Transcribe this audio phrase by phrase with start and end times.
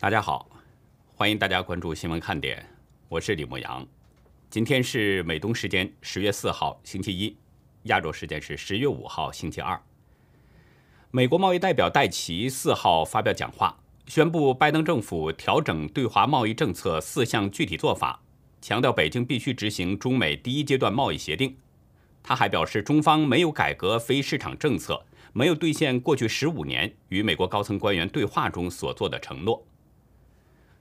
[0.00, 0.48] 大家好，
[1.14, 2.66] 欢迎大家关注新闻看点，
[3.06, 3.86] 我是李牧阳。
[4.48, 7.36] 今天是美东时间十月四号星期一，
[7.82, 9.78] 亚洲时间是十月五号星期二。
[11.10, 13.76] 美国贸易代表戴奇四号发表讲话，
[14.06, 18.22] 宣布拜登政府调整对华贸易政策四项具体做法，
[18.62, 21.54] 强调北京必须执行中美第一阶段贸易协定。
[22.22, 25.04] 他还表示，中方没有改革非市场政策，
[25.34, 29.62] 没有兑现过去十五年与美国高层官员对话中所做的承诺。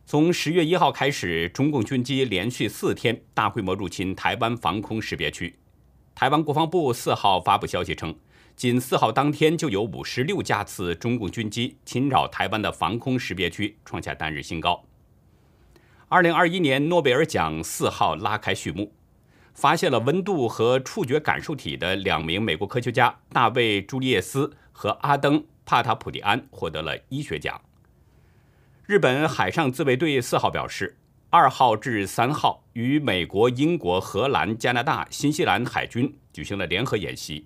[0.10, 5.56] 从十月一号开始，中共军机连续四天大规模入侵台湾防空识别区。
[6.15, 8.18] 台湾国防部四号发布消息称，
[8.56, 14.84] 仅四号当天就有五十六架次中共军机侵扰台湾的防空识别区，创下单日新高。
[16.07, 18.92] 二零二一年诺贝尔奖四号拉开序幕，
[19.54, 27.62] 发现了温度和触觉感受体的两名美国科学家大卫·朱利叶斯和阿登·帕塔普蒂安获得了医学奖。
[28.89, 30.98] 日本海上自卫队四号表示，
[31.29, 37.45] 二号至三号与美国、英国、荷兰、加拿大、新西兰海军举行了联合演习。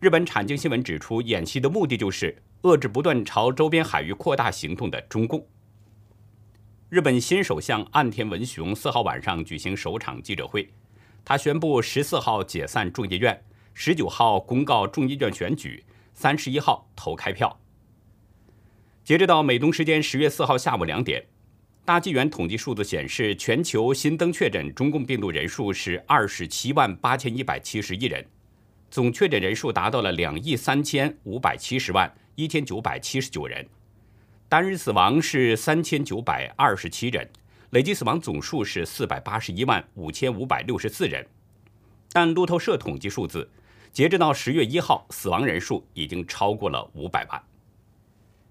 [0.00, 5.46] 日本产经新闻指出，演习的目的就是遏制不断朝周边海域扩大行动的中共。
[6.88, 10.68] 日本新首相岸田文雄四号晚上举行首场记者会，
[11.24, 13.40] 他宣布十四号解散众议院，
[13.72, 17.56] 十九号公告众议院选举，三十一号投开票。
[19.06, 21.24] 截止到美东时间十月四号下午两点，
[21.84, 28.26] 大纪元统计数字显示，全球新增确诊中共病毒人数是二十七万八千一百七十一人，
[28.90, 33.64] 总确诊人数达到了两亿三千五百七十万一千九百七十九人，
[34.48, 37.30] 单日死亡是三千九百二十七人，
[37.70, 41.24] 累计死亡总数是四百八十一万五千五百六十四人。
[42.10, 43.48] 但路透社统计数字，
[43.92, 47.40] 截止到十月一号，死亡人数已经超过了五百万。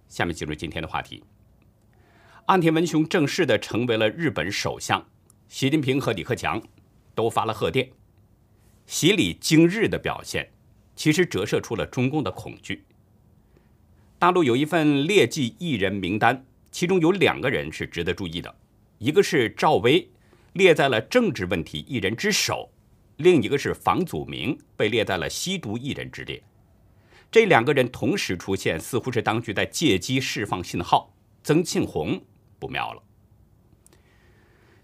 [0.08, 1.24] 下面进入今天的话题。
[2.48, 5.04] 岸田文雄正式的成为了日本首相，
[5.48, 6.62] 习近平和李克强
[7.16, 7.90] 都发了贺电。
[8.86, 10.52] 习礼惊日的表现，
[10.96, 12.86] 其实折射出了中共的恐惧。
[14.20, 18.56] 大陆有一份劣迹艺人名单，其中有两个人是值得注意的，
[19.00, 20.08] 一个是赵薇，
[20.54, 22.70] 列在了政治问题艺人之首；
[23.18, 26.42] 另一个是房祖名，被列在了吸毒艺人之列。
[27.36, 31.14] 这两个人同时出现，似乎是当局在借机释放信号。
[31.44, 32.24] 曾庆红
[32.60, 33.04] 不妙了。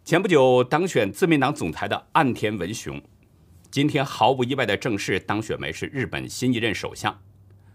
[0.04, 3.02] 前不久当选自民党总裁的岸田文雄，
[3.70, 7.18] 今天毫无意外的正式当选为是日本新一任首相。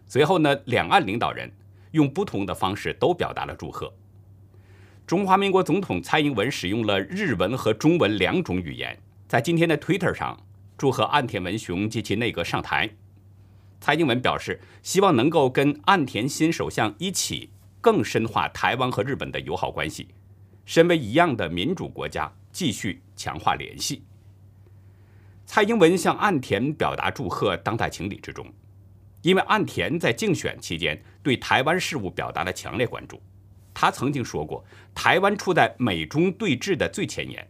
[0.07, 1.51] 随后呢，两岸领导人
[1.93, 3.91] 用不同的方式都表达了祝贺。
[5.07, 10.39] 中华民国总统蔡英文使用了日文和中文两种语言，在今天的 Twitter 上
[10.77, 12.91] 祝贺岸田文雄及其内阁上台。
[13.87, 20.09] 蔡英文表示，希望能够跟岸田新首相一起，更深化台湾和日本的友好关系。
[20.65, 24.03] 身为一样的民主国家，继续强化联系。
[25.45, 28.45] 蔡英文向岸田表达祝贺，当在情理之中。
[29.23, 33.23] 因为岸田在竞选期间对台湾事务表达了强烈关注，
[33.73, 34.65] 他曾经说过，
[34.97, 37.49] 台湾处在美中对峙的最前沿。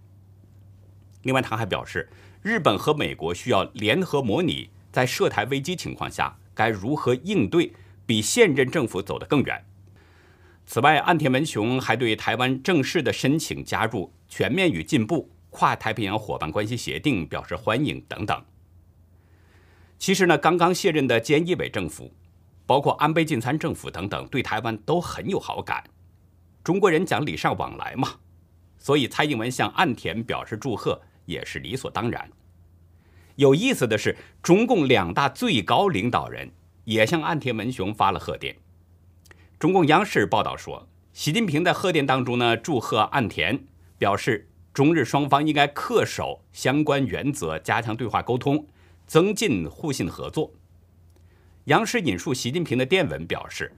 [1.22, 2.06] 另外，他还表示，
[2.42, 4.68] 日本和美国需要联合模拟。
[4.96, 7.70] 在涉台危机情况下，该如何应对，
[8.06, 9.62] 比现任政府走得更远。
[10.64, 18.42] 此外，岸田文雄还对台湾正式的申请加入全面与进步跨太平洋伙伴关系协定表示欢迎等等。
[19.98, 22.10] 其实呢，刚刚卸任的菅义伟政府，
[22.64, 25.84] 包括安倍晋三政府等等，对台湾都很有好感。
[26.64, 28.14] 中国人讲礼尚往来嘛，
[28.78, 32.30] 所以蔡英文向岸田表示祝贺也是理所当然。
[33.36, 36.50] 有意思的是，中共两大最高领导人
[36.84, 38.56] 也向岸田文雄发了贺电。
[39.58, 43.64] 中共央视报道说，习近平在贺电当中呢，祝贺岸田，
[43.98, 48.66] 表示中日双方应该恪守相关原则，加强对话沟通，
[49.06, 50.52] 增进互信合作。
[51.64, 53.72] 央视引述习近平的电文表示，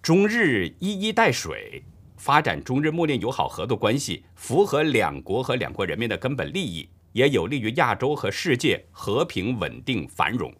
[0.00, 1.82] 中日一衣带水，
[2.16, 6.88] 发展中日睦邻友好合作关系，符合两国和两国人民的根本利益。
[7.14, 10.52] 也有利于亚洲和世界和平稳定繁荣。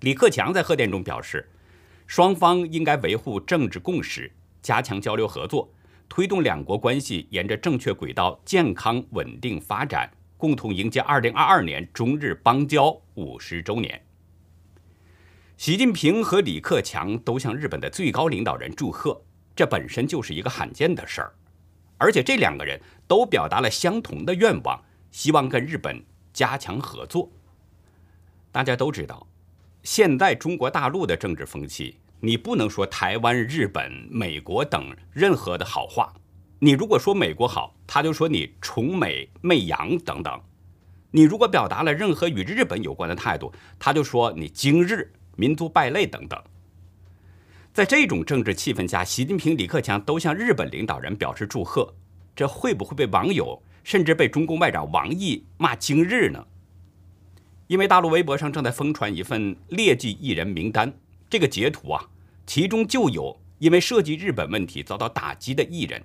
[0.00, 1.46] 李克强在贺电中表示，
[2.06, 4.32] 双方应该维护政治共识，
[4.62, 5.70] 加强交流合作，
[6.08, 14.02] 推动两国关系沿着正确轨道健康稳定发展，共同迎接二零二二年中日邦交五十周年。
[15.58, 19.22] 习近平和李克强都向日本的最高领导人祝贺，
[19.54, 21.34] 这本身就是一个罕见的事儿，
[21.98, 24.82] 而且这两个人都表达了相同的愿望。
[25.10, 26.02] 希望跟日本
[26.32, 27.30] 加强合作。
[28.52, 29.26] 大家都知道，
[29.82, 36.12] 现在中国大陆的政治风气你不能说台湾、日本、美国等任何的好话。
[36.58, 40.38] 你如果说美国好，他就说你崇美媚洋等等；
[41.10, 46.38] 你如果表达了任何与日本有关的态度，他就说你今日民族败类等等。
[47.72, 51.94] 在这种政治气氛下，习近平、李克强都向日本领导人表示祝贺，
[52.36, 56.46] 这会不会被网友甚至被中共外长王毅骂今日呢？
[57.66, 60.92] 因为大陆微博上正在疯传一份劣迹艺人名单，
[61.28, 62.08] 这个截图啊，
[62.44, 66.02] 其中就有因为涉及日本问题遭到打击的艺人。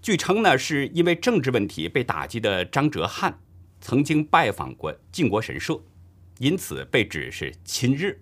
[0.00, 3.34] 据称呢，是因为政治问题被打击的张哲瀚
[3.80, 5.80] 曾经拜访过靖国神社，
[6.38, 8.20] 因此被指是亲日。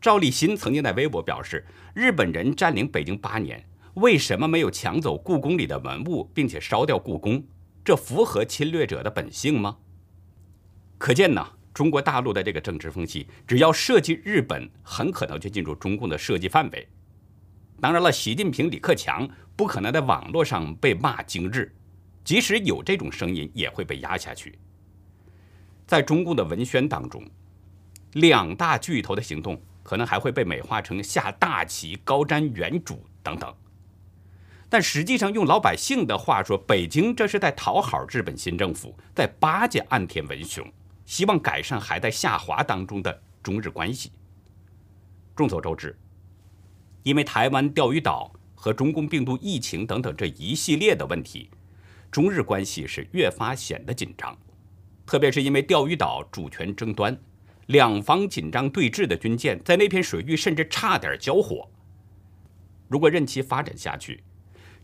[0.00, 1.64] 赵立新曾经在微博表示
[1.94, 3.64] ：“日本人占领北京八年，
[3.96, 7.42] 为什么没有抢走故宫里的文物，并且烧掉故宫？
[7.82, 9.78] 这符合侵略者的本性吗？”
[10.98, 16.86] 可见呢，中国大陆的这个政治风气，只要涉及日本，很可能就进入中共的涉及范围。
[17.80, 19.26] 当然了，习近平、李克强
[19.56, 21.74] 不可能在网络上被骂精日，
[22.22, 24.58] 即使有这种声音，也会被压下去。
[25.86, 27.24] 在中共的文宣当中，
[28.12, 33.54] 两大巨头的行动可能还会被美化成下大棋、高瞻远瞩等等。
[34.68, 40.66] 但实际上，用老百姓的话说，北京这是在讨好日本新政府，在巴结岸田文雄。
[41.04, 44.10] 希望改善还在下滑当中的中日关系。
[45.36, 45.96] 众所周知，
[47.04, 51.48] 因为台湾、钓鱼岛和中共病毒疫情等等这一系列的问题，
[52.10, 54.36] 中日关系是越发显得紧张。
[55.06, 57.16] 特别是因为钓鱼岛主权争端，
[57.66, 61.70] 两方紧张对峙的军舰在那片水域甚至差点交火。
[62.88, 64.24] 如果任其发展下去，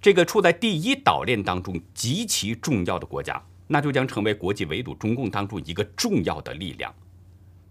[0.03, 3.43] 这个处在第一岛链当中极其重要的国家。
[3.69, 6.95] 那就将成为国际围堵中共当中一个重要的力量，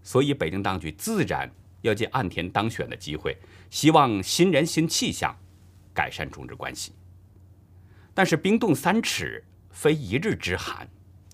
[0.02, 1.48] 所以北京当局自然
[1.82, 3.38] 要借岸田当选的机会，
[3.70, 5.32] 希望新人新气象，
[5.94, 6.92] 改善中日关系。
[8.12, 10.88] 但是冰冻三尺非一日之寒，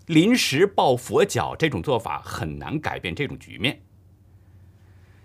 [0.04, 3.80] 临时抱佛脚这种做法很难改变这种局面。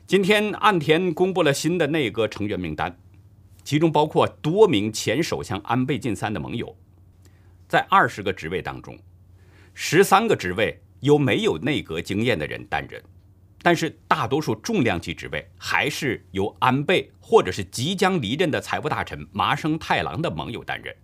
[0.07, 2.97] 今天岸田公布了新的内阁成员名单，
[3.63, 6.75] 其中包括多名前首相安倍晋三的盟友，
[7.67, 8.97] 在二十个职位当中。
[9.73, 13.01] 十三个职位由没有内阁经验的人担任，
[13.61, 20.95] 但是大多数重量级职位还是由安倍或者是即将离任的财务大臣麻生太郎的盟友担任。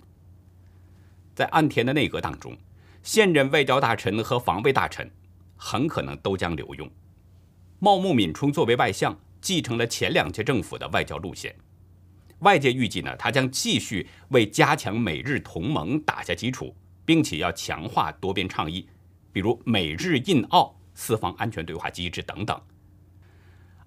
[1.34, 2.56] 在岸田的内阁当中，
[3.02, 5.10] 现任外交大臣和防卫大臣
[5.56, 6.90] 很可能都将留用。
[7.80, 11.56] 茂木敏充作为外相，继承了前两届政府的外交路线，
[12.40, 16.76] 外界预计呢，他将继续为加强美日同盟打下基础。
[17.10, 18.88] 并且要强化多边倡议，
[19.32, 22.62] 比如美日印澳四方安全对话机制等等。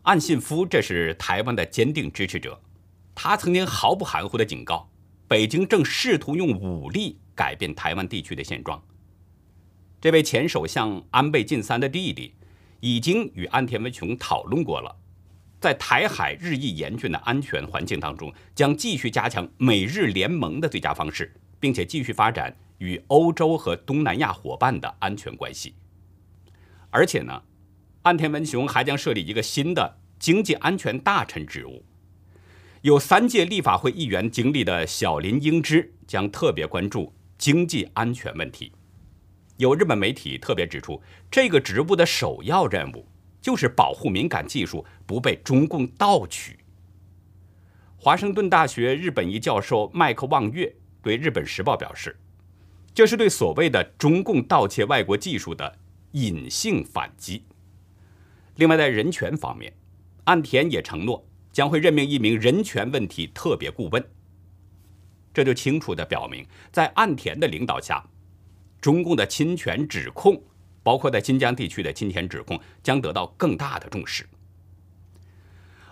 [0.02, 2.60] 岸信夫这是台湾的坚定支持者，
[3.14, 4.90] 他曾经毫不含糊地警告，
[5.28, 8.82] 北京正试图用武力改变台湾地区的现状。
[10.00, 12.34] 这位前首相安倍晋三的弟弟
[12.80, 14.96] 已经与安田文雄讨论过了，
[15.62, 22.54] 在台海日益严峻的安全环境当中，将继续加强美日联盟的最佳方式，并且继续发展。
[22.78, 25.76] 与欧洲和东南亚伙伴的安全关系，
[26.90, 27.44] 而且呢，
[28.02, 31.84] 岸田文雄还将设立一个新的经济安全大臣职务。
[32.80, 38.72] 有三届立法会议员经历的小林英知将特别关注经济安全问题。
[39.58, 41.00] 有日本媒体特别指出，
[41.30, 43.06] 这个职务的首要任务
[43.42, 46.56] 就是保护敏感技术不被中共盗取。
[47.98, 52.16] 华盛顿大学日本一教授麦克望月对日本时报表示。
[52.94, 55.78] 这是对所谓的中共盗窃外国技术的
[56.10, 57.42] 隐性反击。
[58.56, 59.72] 另外，在人权方面，
[60.24, 64.04] 岸田也承诺将会任命一名人权问题特别顾问。
[65.32, 68.04] 这就清楚地表明，在岸田的领导下，
[68.78, 70.38] 中共的侵权指控，
[70.82, 74.26] 包括在新疆地区的侵权指控，将得到更大的重视。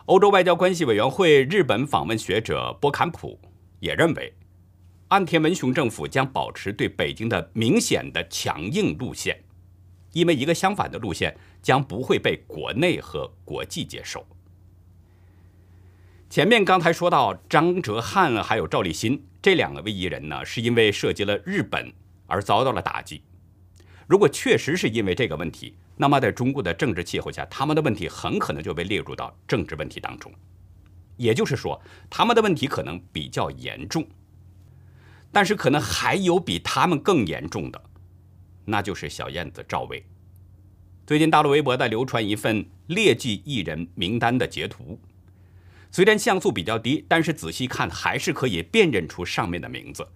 [0.06, 3.38] 欧洲外交关系委员会日本访问学者波坎普
[3.78, 4.32] 也认为。
[5.08, 9.42] 岸田文雄政府将保持对北京的明显的强硬路线，
[10.12, 14.24] 因为一个相反的路线将不会被国内和国际接受。
[16.28, 21.92] 前面刚才说到张哲瀚还有赵立新这两个位艺人呢，是因为涉及了日本
[22.28, 23.20] 而遭到了打击。
[24.10, 30.32] 如果确实是因为这个问题，那么在中国的政治气候下，他们的问题很可能就被列入到政治问题当中。
[31.16, 34.04] 也就是说，他们的问题可能比较严重。
[35.30, 37.80] 但是可能还有比他们更严重的，
[38.64, 40.04] 那就是小燕子赵薇。
[41.06, 44.98] 最近大陆微博在流传一份劣迹艺人名单的截图，
[45.92, 50.08] 虽然像素比较低，但是仔细看还是可以辨认出上面的名字。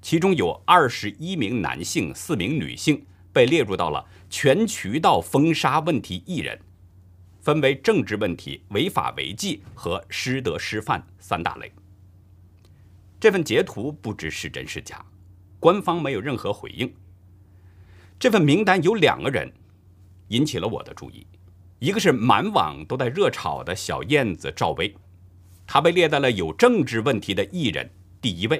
[0.00, 6.58] 其中有二十一名男性，四名女性被列入到了全渠道封杀问题艺人，
[7.40, 11.72] 分为政治问题、违法违纪和师德师范三大类。
[13.18, 15.04] 这份截图不知是真是假，
[15.60, 16.92] 官方没有任何回应。
[18.18, 19.52] 这份名单有两个人
[20.28, 21.26] 引起了我的注意，
[21.78, 24.94] 一个是满网都在热炒的小燕子赵薇，
[25.66, 28.58] 她被列在了有政治问题的艺人第一位；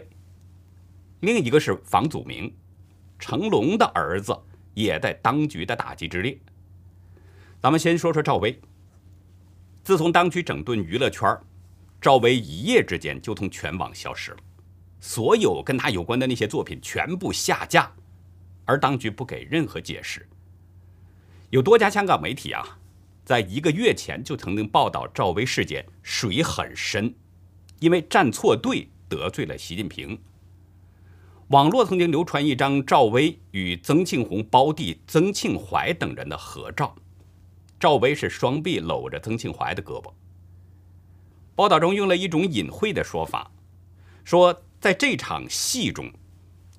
[1.21, 2.53] 另一个是房祖名，
[3.19, 4.37] 成龙的儿子，
[4.75, 6.39] 也在当局的打击之列。
[7.61, 8.61] 咱们先说说赵薇，
[9.85, 11.39] 自从当局整顿娱乐圈，
[12.01, 14.39] 赵薇一夜之间就从全网消失了。
[15.01, 17.93] 所有跟她有关的那些作品全部下架，
[18.65, 20.29] 而当局不给任何解释。
[21.51, 22.79] 有多家香港媒体啊，
[23.25, 27.15] 在一个月前就曾经报道赵薇事件水很深，
[27.79, 30.19] 因为站错队得罪了习近平。
[31.53, 36.97] 网络曾经流传一张赵薇与曾庆红胞弟曾庆怀等人的合照，
[37.79, 40.11] 赵薇是双臂搂着曾庆怀的胳膊。
[41.55, 43.53] 报道中用了一种隐晦的说法，
[44.25, 44.63] 说。
[44.83, 46.11] 在这场戏中，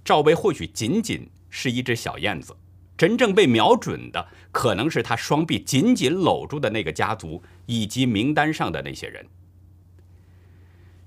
[0.03, 2.53] 赵薇或许仅仅是一只小燕子，
[2.97, 9.25] 真正被瞄准的可能是她双臂紧紧搂住的那个家族以及名单上的那些人。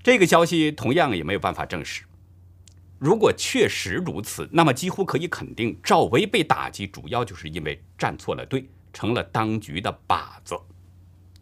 [0.01, 2.01] 这个消息同样也没有办法证实。
[2.99, 10.55] 如果确实如此，那么几乎可以肯定，赵薇被打击主要就是因为站错了队，成了当局的靶子。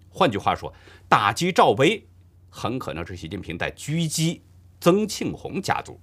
[0.10, 0.74] 换句话说，
[1.08, 2.08] 打击赵薇
[2.50, 4.42] 很可能是习近平在狙击。
[4.82, 6.00] 曾庆红家族，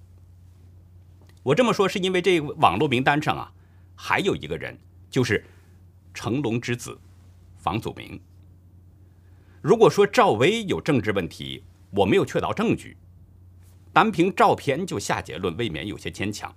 [1.44, 3.52] 我这么说是因为这网络名单上啊，
[3.94, 4.76] 还有一个人，
[5.08, 5.44] 就是
[6.12, 6.98] 成龙之子
[7.58, 8.20] 房祖名。
[9.60, 12.96] 如果说赵薇有政治问题，我没有确凿证据，
[13.92, 16.54] 单凭照片就下结论，未免有些牵强。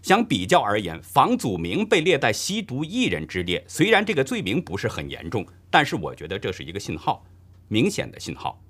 [0.00, 7.24] 相比较而言，房祖名被列在吸毒艺人之列，虽然这个罪名不是很严重，但是我觉得这是一个信号，
[7.68, 8.62] 明显的信号。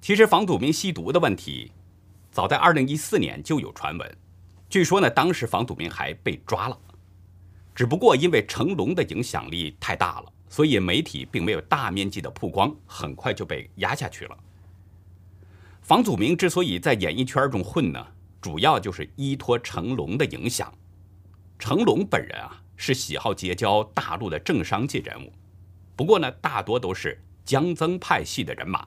[0.00, 1.72] 其实房祖名吸毒的问题，
[2.30, 4.16] 早在二零一四年就有传闻。
[4.68, 6.78] 据说呢，当时房祖名还被抓了，
[7.80, 14.36] 只不过因为成龙的影响力太大了，所以媒体并没有大面积的曝光，很快就被压下去了。
[15.80, 18.06] 房祖名之所以在演艺圈中混呢，
[18.38, 20.70] 主要就是依托成龙的影响。
[21.58, 25.32] 成龙本人啊，是喜好结交大陆的政商界人物，
[25.96, 28.86] 不过呢，大多都是江曾派系的人马。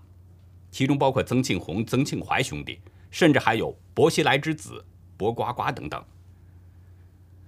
[0.70, 4.86] 其中包括曾庆红、曾庆怀兄弟，甚至还有薄熙来之子
[5.18, 6.06] 薄瓜瓜等等。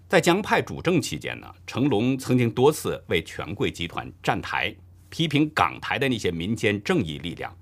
[0.07, 4.73] 在江派主政期间呢，成龙曾经多次为权贵集团站台，
[5.09, 7.57] 批评港台的那些民间正义力量，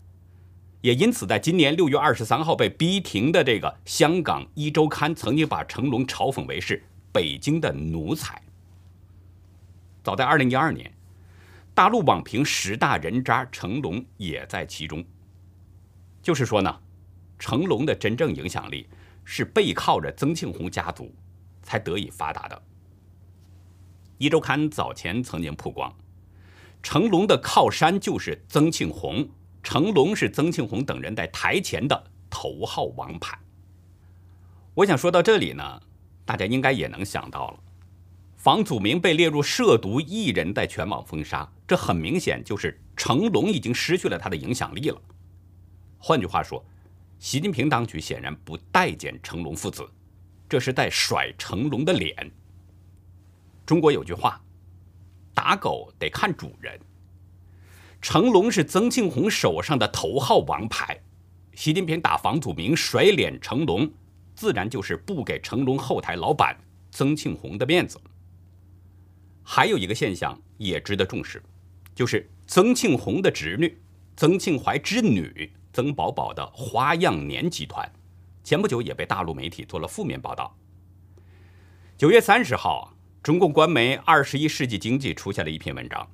[0.82, 6.84] 也因此在今年六月二十三号被逼停的这个香港一周刊曾经把成龙嘲讽为是
[7.14, 8.42] 北京的奴才。
[10.04, 10.94] 早在二零一二年，
[11.74, 15.02] 大陆网评十大人渣，成龙也在其中。
[16.22, 16.80] 就是说呢，
[17.40, 18.86] 成龙的真正影响力
[19.24, 21.10] 是背靠着曾庆红家族
[21.64, 22.62] 才得以发达的。
[24.20, 25.94] 一周刊早前曾经曝光，
[26.82, 29.28] 成龙的靠山就是曾庆红，
[29.64, 33.38] 成龙是曾庆红等人在台前的头号王牌。
[34.76, 35.82] 我想说到这里呢，
[36.26, 37.60] 大家应该也能想到了，
[38.38, 45.02] 房祖名被列入涉毒艺人，在全网封杀，这很明显就是成龙已经失去了他的影响力了。
[45.98, 46.64] 换句话说，
[47.20, 49.88] 习近平当局显然不待见成龙父子，
[50.54, 52.32] 这是在甩成龙的脸。
[53.66, 54.40] 中国有句话
[55.34, 56.80] ：“打狗得看主人。”
[58.00, 61.02] 成龙是曾庆红手上的头号王牌，
[61.56, 63.92] 习近平打房祖名甩脸成龙，
[64.36, 66.56] 自然就是不给成龙后台老板
[66.92, 68.00] 曾庆红的面子。
[69.42, 71.42] 还有一个现象也值得重视，
[71.96, 73.76] 就是曾庆红的侄女
[74.16, 75.52] 曾庆怀之女。
[75.74, 77.92] 曾宝宝的花样年集团，
[78.44, 80.56] 前不久也被大陆媒体做了负面报道。
[81.98, 86.10] 九月三十号，中共官媒《二十一世纪经济》出现了一篇文章，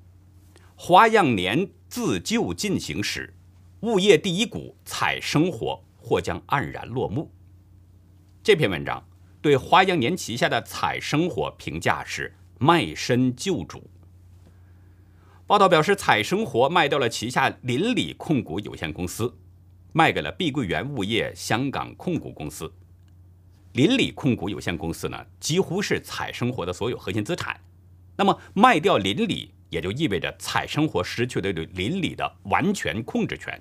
[0.76, 3.34] 《花样年自救进行时，
[3.82, 7.24] 物业第一股彩生活或将黯然落幕》。
[8.44, 9.04] 这篇文章
[9.42, 13.90] 对花样年旗下的彩生活评价是卖身救主。
[15.48, 19.36] 报道表示，彩生活卖掉了旗下邻里控股有限公司。
[19.92, 22.72] 卖给了碧桂园物业香港控股公司，
[23.74, 27.60] 邻里控股有限公司呢，几乎是彩生活的所有核心资产。
[28.16, 33.60] 那么卖掉邻里，也就意味着彩生活失去了对邻里的完全控制权。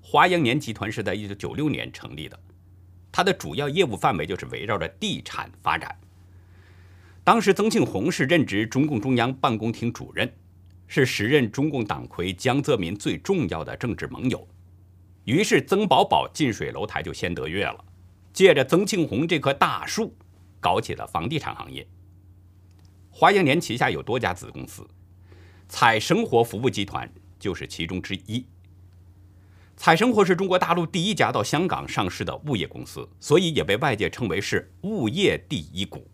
[0.00, 2.38] 华阳年集团是在一九九六年成立的，
[3.12, 5.94] 它的主要业务范围就是围绕着地产发展。
[7.24, 10.32] 当时曾庆红是任职中共中央办公厅主任，
[10.88, 14.48] 是时任中共党魁江泽民最重要的政治盟友。
[15.24, 17.84] 于是曾宝宝近水楼台就先得月了，
[18.32, 20.12] 借着曾庆红这棵大树，
[20.58, 21.86] 搞起了房地产行业。
[23.10, 24.88] 华阳年旗下有多家子公司，
[25.68, 28.46] 彩生活服务集团就是其中之一。
[29.76, 36.08] 彩生活是中国大陆第一家到香港上市的物业公司，所以也被外界称为是物业第一股。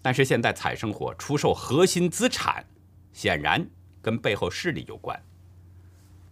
[0.00, 2.64] 但是现在彩生活出售核心资产，
[3.12, 3.66] 显然
[4.00, 5.20] 跟背后势力有关。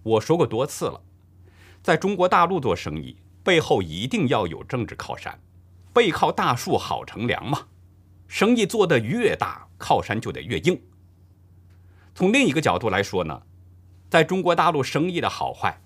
[0.03, 1.01] 我说过多次了，
[1.83, 5.39] 在中国大陆做生意，背后一定要有政治靠山，
[5.93, 7.67] 背靠大树好乘凉嘛。
[8.27, 10.81] 生意做得越大，靠山就得越硬。
[12.15, 13.43] 从另一个角度来说呢，
[14.09, 15.79] 在中国大陆生意的好坏。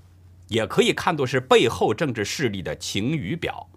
[0.49, 3.71] 也可以看作是背后政治势力的晴雨表。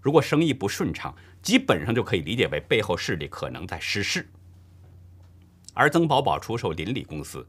[0.00, 4.26] 如果生意不顺畅，基本上就可以理解为背后势力可能在失势。
[5.76, 7.46] 而曾宝宝出售邻里公司，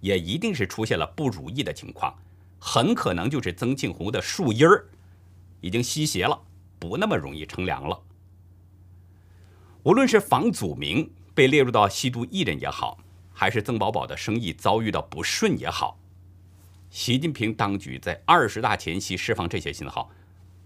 [0.00, 2.14] 也一定是出现了不如意的情况，
[2.58, 4.86] 很可能就是曾庆红的树荫儿
[5.62, 6.38] 已经吸邪了，
[6.78, 7.98] 不那么容易乘凉了。
[9.82, 12.98] 无论是房祖名被列入到吸毒艺人也好，
[13.32, 15.98] 还是曾宝宝的生意遭遇到不顺也好。
[16.90, 20.10] 习近平当局在二十大前夕释放这些信号，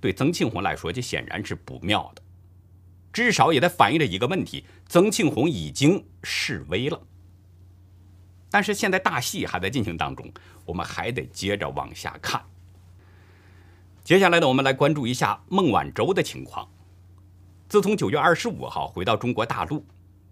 [0.01, 2.23] 对曾庆红来说就显然是不妙的，
[3.15, 7.01] 至少也在反映着一个问题：曾庆红已经示威了。
[8.51, 10.31] 但是现在大戏还在进行当中，
[10.67, 12.45] 我们还得接着往下看。
[14.03, 16.69] 接下来呢，我们来关注一下孟晚舟的情况。
[17.69, 19.83] 自从九月二十五号回到中国大陆。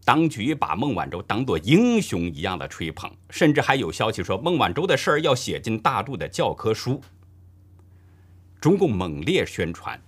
[0.04, 7.00] 当局把孟晚舟当作英雄一样的吹捧，甚至还有消息说孟晚舟的事儿要写进大陆的教科书。
[8.60, 10.02] 中共猛烈宣传，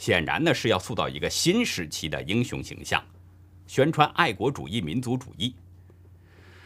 [0.00, 3.04] 显然呢是要塑造一个新时期的英雄形象，
[3.66, 5.54] 宣传爱国主义、民族主义。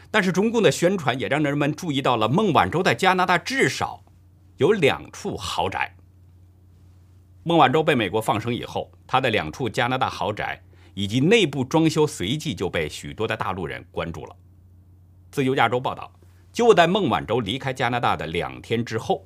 [0.09, 4.01] 但是中共的宣传也让人们注意到了孟晚舟在加拿大至少
[4.55, 5.93] 有两处豪宅。
[7.43, 10.61] 孟晚舟被美国放生以后，她的两处加拿大豪宅。
[10.97, 14.35] 以及内部装修随即就被许多的大陆人关注了。
[15.29, 16.09] 自由亚洲报道，
[16.53, 19.25] 就在孟晚舟离开加拿大的两天之后，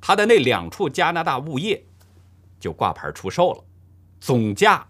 [0.00, 1.84] 她的那两处加拿大物业
[2.60, 3.64] 就挂牌出售了，
[4.20, 4.86] 总价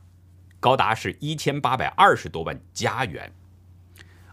[0.58, 3.32] 高达是一千八百二十多万加元，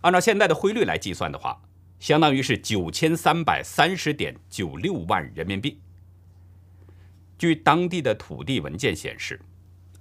[0.01, 1.61] 按照现在的汇率来计算的话，
[1.99, 5.79] 相当于是九千三百三十点九六万人民币。
[7.37, 9.39] 据当地的土地文件显示。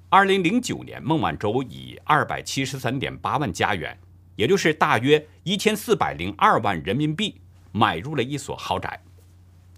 [0.08, 3.98] 二零零九年，孟晚舟以二百七十三点八万加元，
[4.36, 7.40] 也就是大约一千四百零二万人民币，
[7.72, 9.02] 买入了一所豪宅，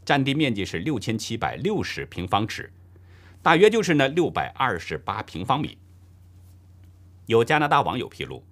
[0.05, 2.71] 占地面积是六千七百六十平方尺，
[3.43, 5.79] 大约就是呢六百二十八平方米。
[7.27, 8.43] 有加拿大网友披露，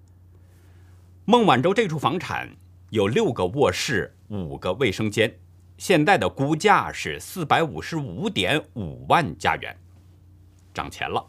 [1.25, 2.57] 孟晚舟这处房产
[2.90, 5.38] 有六个卧室、五个卫生间，
[5.79, 9.77] 现在的估价是四百五十五点五万加元，
[10.75, 11.27] 涨钱了。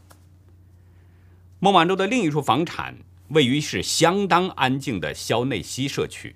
[1.60, 2.98] 孟晚舟的另一处房产
[3.30, 6.36] 位于是相当安静的肖内西社区，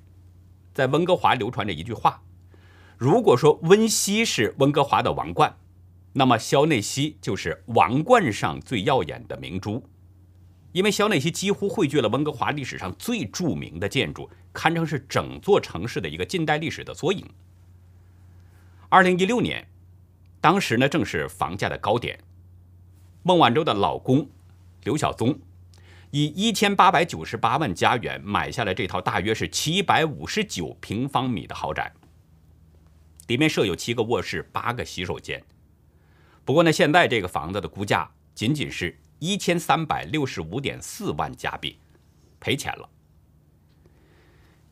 [0.74, 2.24] 在温哥华流传着一句话：
[2.98, 5.58] 如果说温西是温哥华的王冠，
[6.14, 9.82] 那么肖内西就是王冠上最耀眼的明珠，
[10.74, 17.26] 因为肖内西几乎汇聚了温哥华历史上最著名的建筑，堪称是整座城市的一个近代历史的缩影。
[18.90, 19.66] 二零一六年，
[20.42, 22.20] 当时呢正是房价的高点，
[23.24, 24.30] 孟晚舟的老公。
[24.84, 25.40] 刘晓宗
[26.10, 31.94] 以一千八百九十八万加元买下了这套大约是七百五十九平方米的豪宅，
[33.28, 35.42] 里面设有七个卧室、八个洗手间。
[36.44, 41.78] 不过呢，现在这个房子的估价仅仅是一千三百六十五点四万加币，
[42.40, 42.90] 赔钱了。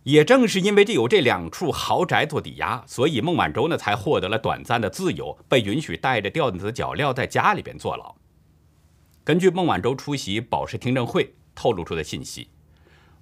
[0.03, 8.15] 也正是因为这有这两处豪宅做抵押，所以孟晚舟呢才获得了短暂的自由，被允许带着吊子的脚镣在家里边坐牢。
[9.23, 12.49] 根据孟晚舟出席保释听证会透露出的信息，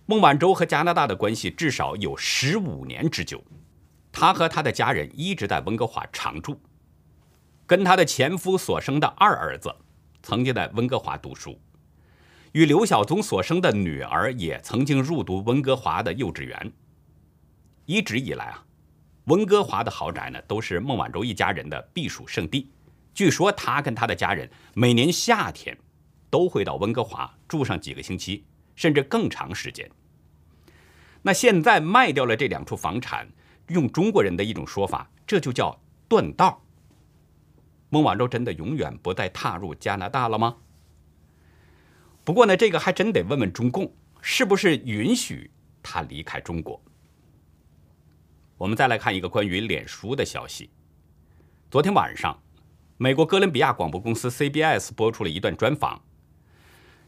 [0.05, 3.43] 孟晚舟和加拿大的关系至少有十五年之久。
[4.11, 6.61] 她和她的家人一直在温哥华常住，
[7.67, 9.75] 跟她的前夫所生的二儿子
[10.23, 11.59] 曾经在温哥华读书，
[12.53, 16.71] 与刘晓宗所生的女儿也曾经入读温哥华的幼稚园。
[17.85, 18.65] 一直以来啊，
[19.25, 22.71] 温哥华的豪宅呢都是孟晚舟一家人的避暑胜地。
[23.13, 25.77] 据说他跟他的家人每年夏天
[26.29, 29.89] 都会到温哥华住上几个星期，甚至更长时间。
[31.21, 33.27] 那现在卖掉了这两处房产，
[33.69, 35.77] 用中国人的一种说法，这就叫
[36.07, 36.61] 断道。
[37.89, 40.57] 孟晚舟真的永远不再踏入加拿大了吗？
[42.23, 45.49] 不过呢，这个还真得问问中共，是不是允许
[45.81, 46.81] 他离开中国？
[48.57, 50.69] 我们再来看一个关于脸书的消息，
[51.71, 52.37] 昨天晚上。
[52.99, 56.01] 美国哥伦比亚广播公司 CBS 播出了一段专访，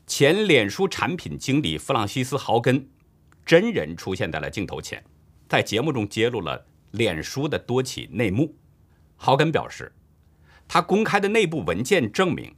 [0.06, 2.88] 前脸书产品经理弗朗西斯·豪根
[3.44, 5.04] 真人出现在了镜头前，
[5.48, 8.56] 在节目中揭露了脸书的多起内幕。
[9.18, 9.92] 豪根表示，
[10.72, 12.54] 他公开的内部文件证明，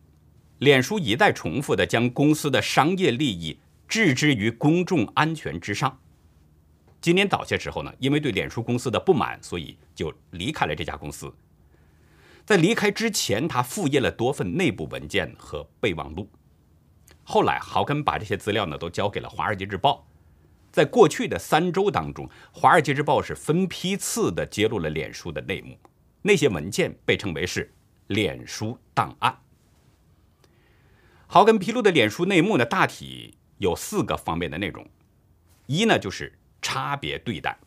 [0.59, 5.97] 脸书一再重复的将公司的商业利益置之于公众安全之上。
[6.99, 11.33] 今年早些时候呢，因为对脸书公司的不满，所以就离开了这家公司。
[12.45, 16.29] 在离开之前，他复印了多份内部文件和备忘录。
[17.23, 20.05] 后来，豪根把这些资料呢都交给了《华尔街日报》。
[20.69, 25.77] 在过去的三周当中，《华尔街日报》是分批次的揭露了脸书的内幕。
[26.21, 27.73] 那些文件被称为是
[28.13, 29.39] “脸书档案”。
[31.27, 34.85] 豪根披露的脸书内幕呢，大体有四个方面的内容。
[35.67, 37.57] 一呢，就是差别对待。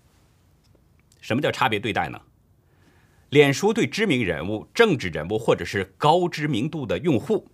[1.20, 2.20] 什么叫差别对待呢？
[3.30, 7.48] 脸书对知名人物、政治人物或者是高知名度的用户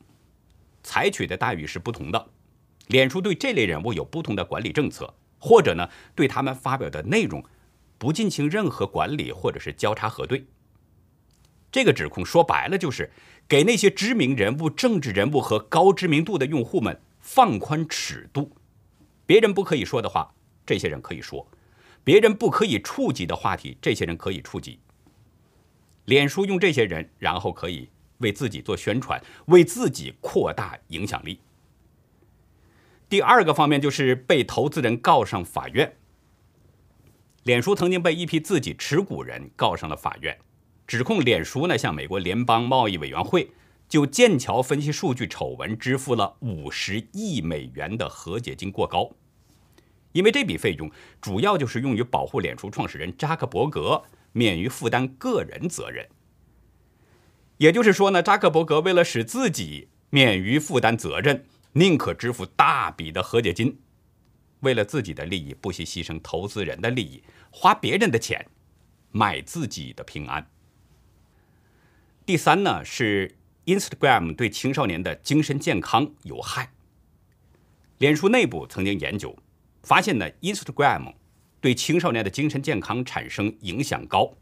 [0.83, 2.31] 采取的待遇是不同的。
[2.89, 7.45] 脸书对这类人物有不同的管理政策，或者呢对他们发表的内容
[7.97, 10.45] 不进行任何管理或者是交叉核对。
[11.71, 13.11] 这个指控说白了就是
[13.49, 18.51] 给那些知名人物、政治人物和高知名度的用户们放宽尺度，
[19.27, 20.35] 别人不可以说的话，
[20.67, 21.47] 这些人可以说；
[22.03, 24.81] 别人不可以触及的话题，这些人可以触及。
[26.07, 31.41] 脸书用这些人，然后可以为自己做宣传，为自己扩大影响力。
[33.09, 35.97] 第二个方面就是被投资人告上法院。
[37.45, 40.39] 脸书曾经被一批自己持股人告上了法院，
[40.91, 43.53] 指控脸书呢向美国联邦贸易委员会
[43.89, 49.09] 就剑桥分析数据丑闻支付了五十亿美元的和解金过高，
[50.11, 54.03] 因为这笔费用主要就是用于保护脸书创始人扎克伯格。
[54.33, 56.09] 免于负担个人责任，
[57.59, 63.79] 也就是说呢，扎克伯格为了使自己免于负担责任，宁可支付大笔的和解金，
[64.61, 68.45] 为了自己的利益不惜牺牲投资人的利益，花别人的钱
[69.13, 70.49] 买自己的平安。
[72.27, 76.73] 第三呢，是 Instagram 对青少年的精神健康有害。
[77.99, 79.37] 脸书内部曾经研究
[79.83, 81.15] 发现呢，Instagram。
[81.63, 84.33] 对青少年的精神健康产生影响高，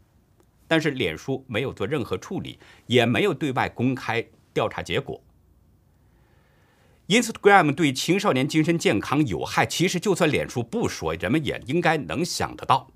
[0.69, 5.21] 但是脸书没有做任何处理，也没有对外公开调查结果。
[7.09, 12.89] Instagram 对青少年精神健康有害，其实就算脸书不说，人们也应该能想得到，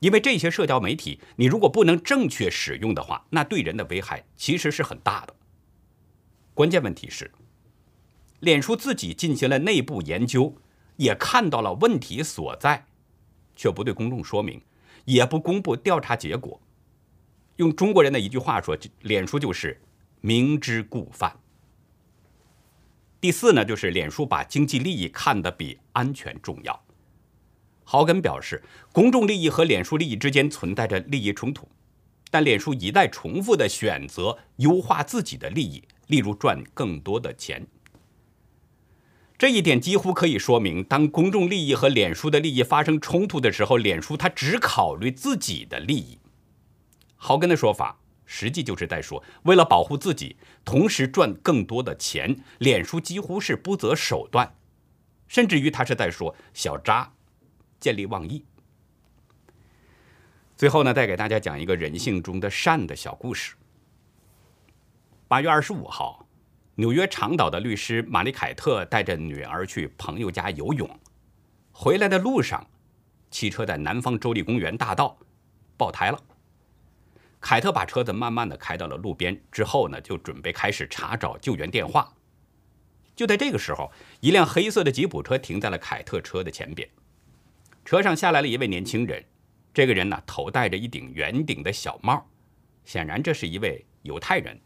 [0.00, 5.34] 因为这些社交媒体，你如果不能正确使用的话，那对人的危害其实是很大的。
[6.54, 7.30] 关键问题是，
[8.40, 10.54] 脸书自己进行了内部研究，
[10.96, 12.86] 也看到了问题所在。
[13.56, 14.62] 却不对公众说明，
[15.04, 16.60] 也不公布调查结果。
[17.56, 19.82] 用中国人的一句话说，脸书就是
[20.20, 21.36] 明知故犯。
[23.20, 26.84] 第四呢，就是脸书把经济利益看得比安全重要。
[27.90, 31.66] 豪根表示，公众利益和脸书利益之间存在着利益冲突，
[32.30, 37.66] 但脸书一再重复的选择优化自己的利益，例如赚更多的钱。
[39.38, 46.18] 这一点几乎可以说明，当公众利益和脸书的利益发生冲突的时候，脸书它只考虑自己的利益。
[47.16, 54.56] 豪根的说法，实际就是在说，为了保护自己，同时赚更多的钱，脸书几乎是不择手段，
[55.26, 57.14] 甚至于他是在说小扎
[57.80, 58.44] 见利忘义。
[60.56, 63.54] 最后呢，再给大家讲一个人性中的善的小故事。
[65.26, 66.24] 八月二十五号。
[66.80, 70.88] 纽约长岛的律师玛丽凯特带着女儿去朋友家游泳，
[71.72, 72.64] 回来的路上，
[73.32, 75.18] 汽车在南方州立公园大道
[75.76, 76.22] 爆胎了。
[77.40, 82.14] 凯特把车子慢慢的开到了路边，之后呢，就准备开始查找救援电话。
[83.16, 86.88] 就在这个时候，一辆黑色的吉普车停在了凯特车的前边，
[87.88, 89.24] 车上下来了一位年轻人，
[89.72, 92.28] 这个人呢，头戴着一顶圆顶的小帽，
[92.84, 94.60] 显然这是一位犹太人。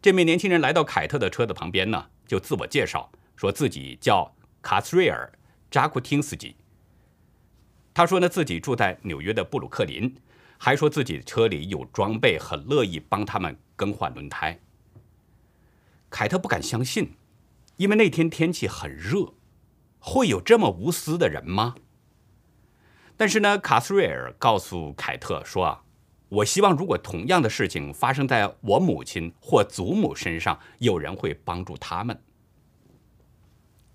[0.00, 5.30] 这名年轻人来到凯特的车的旁边呢，就自我介绍，说自己叫卡斯瑞尔·
[5.70, 6.56] 扎库汀斯基。
[7.92, 10.16] 他说呢，自己住在纽约的布鲁克林，
[10.56, 14.58] 还说自己车里有装备，很乐意帮他们更换轮胎。
[16.08, 17.12] 凯特不敢相信，
[17.76, 19.34] 因为那天天气很热，
[19.98, 21.74] 会有这么无私的人吗？
[23.20, 25.82] 但是呢，卡斯瑞尔告诉凯特说：“啊，
[26.30, 32.18] 我希望如果同样的事情发生在我母亲或祖母身上，有人会帮助他们。”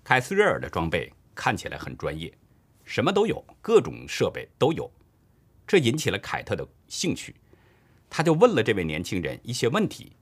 [0.04, 2.32] 凯斯瑞尔的装备看起来很专业，
[2.84, 4.88] 什么都有，各种设备都有，
[5.66, 7.34] 这引起了凯特的兴趣，
[8.08, 10.12] 他就问了这位年轻人一些问题。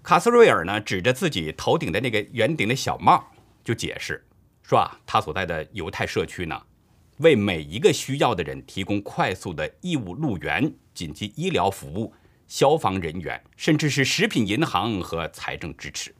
[0.00, 3.32] 卡斯瑞尔呢，指着自己头顶的那个圆顶的小帽，
[3.64, 4.24] 就解释
[4.62, 6.62] 说：“啊，他所在的犹太社区呢，
[7.18, 12.14] 为每一个需要的人提供快速的义务路源、紧急医疗服务、
[12.48, 16.14] 消防人员，甚至是食品银行和财政支持。”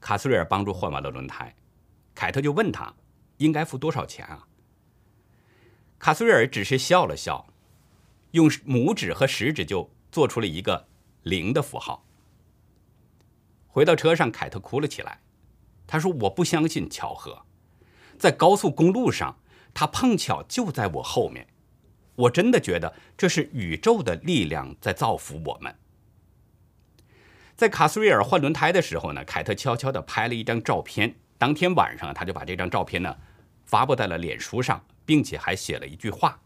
[0.00, 1.54] 卡斯瑞尔帮助换完了轮胎，
[2.14, 2.94] 凯特就问他
[3.38, 4.46] ：“应该付多少钱啊？”
[5.98, 7.46] 卡斯瑞尔只是笑了笑，
[8.32, 10.86] 用拇指和食指就做出了一个。
[11.22, 12.04] 零的符号。
[13.66, 15.20] 回到车上，凯特哭了起来。
[15.84, 17.45] 他说：“我不相信巧合，
[18.18, 19.38] 在高速公路上，
[19.72, 21.46] 他碰巧就在我后面。
[22.16, 25.74] 我真的觉得这是宇宙的力量在造福我们。”
[27.56, 31.14] 在卡斯瑞尔换轮胎的时候呢，凯特悄悄地拍了一张照片。
[31.38, 33.16] 当天晚上，他就把这张照片呢
[33.64, 36.40] 发布在了脸书上，并且还写了一句话：“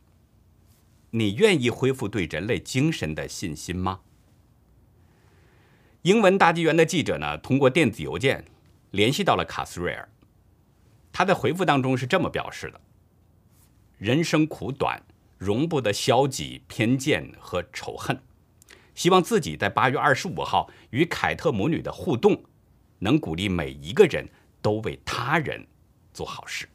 [1.11, 4.01] 你愿意恢复对人类精神的信心吗？”
[6.03, 8.45] 英文大纪元的记者呢，通过电子邮件
[8.91, 10.09] 联系到了卡斯瑞尔。
[11.13, 12.81] 他在回复当中是这么表示的
[13.99, 15.03] ：“人生苦短，
[15.39, 18.23] 容不得消极、偏见和仇恨。
[18.95, 22.45] 希望自己在八月二十五号与凯特母女的互动，
[22.99, 24.29] 能鼓励每一个人
[24.61, 25.67] 都为他人
[26.13, 26.69] 做好事。”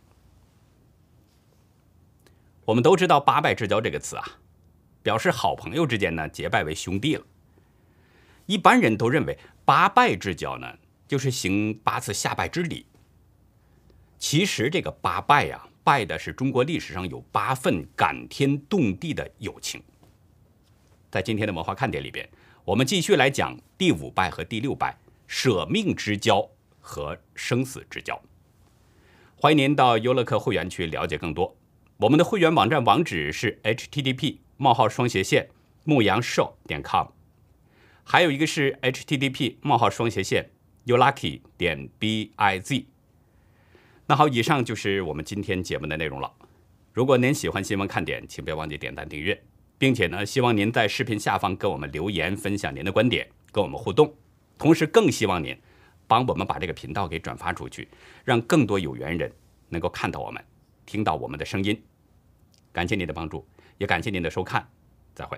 [2.65, 4.23] 我们都知道“八拜之交”这个词啊，
[5.03, 7.23] 表示好朋友之间呢结拜为兄弟了。
[8.47, 12.87] 一般人都认为八拜之交呢，就是行八次下拜之礼。
[14.27, 19.79] 其实这个八拜呀，拜的是中国历史上有八份感天动地的友情。
[21.11, 22.27] 在今天的文化看点里边，
[22.63, 28.19] 我们继续来讲第五拜和第六拜舍命之交和生死之交。
[29.35, 31.55] 欢迎您到优乐客会员区了解更多。
[31.97, 35.49] 我们的会员网站网址是 http: 冒号双斜线
[35.83, 37.09] 牧羊 show 点 com。
[38.03, 40.49] 还有一个是 http: 冒号双斜线
[40.87, 42.85] youlucky 点 biz。
[44.07, 46.31] 那好，以上就是我们今天节目的内容了。
[46.93, 49.43] 如果您喜欢新闻看点，请别忘记点赞订阅，
[49.79, 54.13] 并且呢，希望您在视频下方给我们留言，分享您的观点，跟我们互动。
[54.59, 55.57] 同时，更希望您
[56.07, 57.87] 帮我们把这个频道给转发出去，
[58.23, 59.31] 让更多有缘人
[59.69, 60.39] 能够看到我们，
[60.85, 61.81] 听到我们的声音。
[62.71, 63.43] 感谢您的帮助，
[63.79, 64.69] 也感谢您的收看，
[65.15, 65.35] 再会。